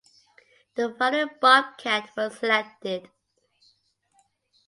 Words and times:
The 0.73 0.95
following 0.97 1.29
Bobcat 1.39 2.09
was 2.17 2.39
selected. 2.39 3.07